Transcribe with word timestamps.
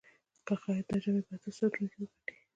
که 0.45 0.53
خیاط 0.61 0.85
دا 0.89 0.97
جامې 1.03 1.21
په 1.27 1.33
اتو 1.35 1.49
ساعتونو 1.57 1.87
کې 1.91 1.97
وګنډي. 2.03 2.35